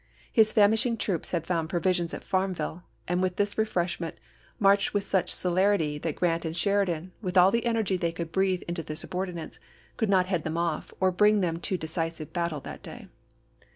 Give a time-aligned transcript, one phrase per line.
[0.31, 4.15] His famishing troops had found provisions at Farmville, and with this refreshment
[4.57, 8.07] marched with such celerity APPOMATTOX 189 that Grant and Sheridan, with all the energy they
[8.09, 8.13] chap.
[8.13, 8.17] ix.
[8.17, 9.59] could breathe into their subordinates,
[9.97, 13.09] could not head them off, or bring them to decisive battle that day.